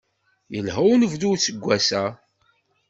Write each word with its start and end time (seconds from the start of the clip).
Ilha 0.57 0.75
unebdu 0.91 1.29
n 1.31 1.31
useggas-a. 1.39 2.03